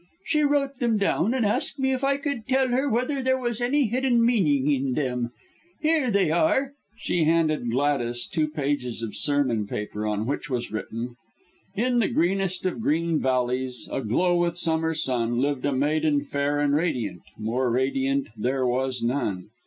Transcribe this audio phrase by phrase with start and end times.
[0.25, 3.61] She wrote them down, and asked me if I could tell her whether there was
[3.61, 5.29] any hidden meaning in them.
[5.79, 10.71] Here they are," and she handed Gladys two pages of sermon paper on which was
[10.71, 11.17] written
[11.75, 16.73] "In the greenest of green valleys, Aglow with summer sun, Lived a maiden fair and
[16.73, 19.51] radiant, More radiant there was none.